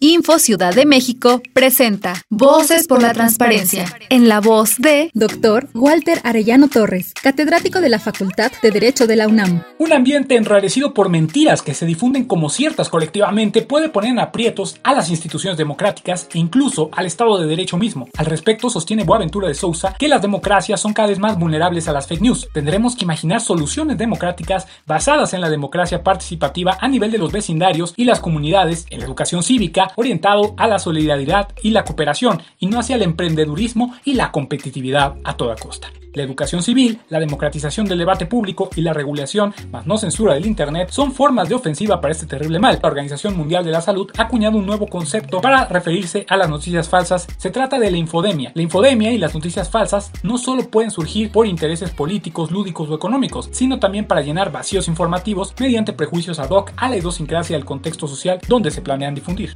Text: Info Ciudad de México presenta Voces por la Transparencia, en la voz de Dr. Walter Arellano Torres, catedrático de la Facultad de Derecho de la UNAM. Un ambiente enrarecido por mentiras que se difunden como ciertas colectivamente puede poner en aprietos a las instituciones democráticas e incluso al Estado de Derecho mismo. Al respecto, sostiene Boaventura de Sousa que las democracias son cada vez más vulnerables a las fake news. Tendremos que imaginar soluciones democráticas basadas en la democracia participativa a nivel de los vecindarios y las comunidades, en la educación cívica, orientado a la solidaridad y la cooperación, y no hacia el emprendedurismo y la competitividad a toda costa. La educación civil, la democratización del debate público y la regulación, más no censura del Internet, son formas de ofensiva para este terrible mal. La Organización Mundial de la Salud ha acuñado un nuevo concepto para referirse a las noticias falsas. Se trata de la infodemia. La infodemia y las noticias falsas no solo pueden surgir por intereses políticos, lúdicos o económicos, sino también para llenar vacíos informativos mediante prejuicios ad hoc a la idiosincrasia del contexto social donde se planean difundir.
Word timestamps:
Info 0.00 0.38
Ciudad 0.38 0.72
de 0.72 0.86
México 0.86 1.42
presenta 1.52 2.22
Voces 2.30 2.86
por 2.86 3.02
la 3.02 3.12
Transparencia, 3.12 3.84
en 4.10 4.28
la 4.28 4.40
voz 4.40 4.76
de 4.78 5.10
Dr. 5.12 5.68
Walter 5.74 6.20
Arellano 6.22 6.68
Torres, 6.68 7.12
catedrático 7.20 7.80
de 7.80 7.88
la 7.88 7.98
Facultad 7.98 8.52
de 8.62 8.70
Derecho 8.70 9.08
de 9.08 9.16
la 9.16 9.26
UNAM. 9.26 9.64
Un 9.78 9.92
ambiente 9.92 10.36
enrarecido 10.36 10.94
por 10.94 11.08
mentiras 11.08 11.62
que 11.62 11.74
se 11.74 11.84
difunden 11.84 12.26
como 12.26 12.48
ciertas 12.48 12.90
colectivamente 12.90 13.62
puede 13.62 13.88
poner 13.88 14.10
en 14.10 14.20
aprietos 14.20 14.76
a 14.84 14.94
las 14.94 15.10
instituciones 15.10 15.58
democráticas 15.58 16.28
e 16.32 16.38
incluso 16.38 16.90
al 16.92 17.06
Estado 17.06 17.36
de 17.36 17.48
Derecho 17.48 17.76
mismo. 17.76 18.08
Al 18.16 18.26
respecto, 18.26 18.70
sostiene 18.70 19.02
Boaventura 19.02 19.48
de 19.48 19.54
Sousa 19.54 19.96
que 19.98 20.06
las 20.06 20.22
democracias 20.22 20.80
son 20.80 20.92
cada 20.92 21.08
vez 21.08 21.18
más 21.18 21.36
vulnerables 21.36 21.88
a 21.88 21.92
las 21.92 22.06
fake 22.06 22.22
news. 22.22 22.48
Tendremos 22.54 22.94
que 22.94 23.04
imaginar 23.04 23.40
soluciones 23.40 23.98
democráticas 23.98 24.68
basadas 24.86 25.34
en 25.34 25.40
la 25.40 25.50
democracia 25.50 26.04
participativa 26.04 26.78
a 26.80 26.86
nivel 26.86 27.10
de 27.10 27.18
los 27.18 27.32
vecindarios 27.32 27.94
y 27.96 28.04
las 28.04 28.20
comunidades, 28.20 28.86
en 28.90 29.00
la 29.00 29.06
educación 29.06 29.42
cívica, 29.42 29.87
orientado 29.96 30.54
a 30.56 30.66
la 30.66 30.78
solidaridad 30.78 31.48
y 31.62 31.70
la 31.70 31.84
cooperación, 31.84 32.42
y 32.58 32.66
no 32.66 32.78
hacia 32.78 32.96
el 32.96 33.02
emprendedurismo 33.02 33.94
y 34.04 34.14
la 34.14 34.32
competitividad 34.32 35.16
a 35.24 35.36
toda 35.36 35.56
costa. 35.56 35.88
La 36.14 36.22
educación 36.22 36.62
civil, 36.62 37.00
la 37.10 37.20
democratización 37.20 37.86
del 37.86 37.98
debate 37.98 38.26
público 38.26 38.70
y 38.74 38.80
la 38.80 38.92
regulación, 38.92 39.54
más 39.70 39.86
no 39.86 39.98
censura 39.98 40.34
del 40.34 40.46
Internet, 40.46 40.88
son 40.90 41.12
formas 41.12 41.48
de 41.48 41.54
ofensiva 41.54 42.00
para 42.00 42.12
este 42.12 42.26
terrible 42.26 42.58
mal. 42.58 42.80
La 42.82 42.88
Organización 42.88 43.36
Mundial 43.36 43.64
de 43.64 43.70
la 43.70 43.82
Salud 43.82 44.10
ha 44.16 44.22
acuñado 44.22 44.58
un 44.58 44.66
nuevo 44.66 44.86
concepto 44.86 45.40
para 45.40 45.66
referirse 45.66 46.24
a 46.28 46.36
las 46.36 46.48
noticias 46.48 46.88
falsas. 46.88 47.28
Se 47.36 47.50
trata 47.50 47.78
de 47.78 47.90
la 47.90 47.98
infodemia. 47.98 48.52
La 48.54 48.62
infodemia 48.62 49.12
y 49.12 49.18
las 49.18 49.34
noticias 49.34 49.70
falsas 49.70 50.10
no 50.22 50.38
solo 50.38 50.68
pueden 50.70 50.90
surgir 50.90 51.30
por 51.30 51.46
intereses 51.46 51.90
políticos, 51.90 52.50
lúdicos 52.50 52.88
o 52.88 52.94
económicos, 52.94 53.50
sino 53.52 53.78
también 53.78 54.06
para 54.06 54.22
llenar 54.22 54.50
vacíos 54.50 54.88
informativos 54.88 55.54
mediante 55.60 55.92
prejuicios 55.92 56.38
ad 56.38 56.50
hoc 56.50 56.72
a 56.76 56.88
la 56.88 56.96
idiosincrasia 56.96 57.56
del 57.56 57.64
contexto 57.64 58.08
social 58.08 58.40
donde 58.48 58.70
se 58.70 58.82
planean 58.82 59.14
difundir. 59.14 59.54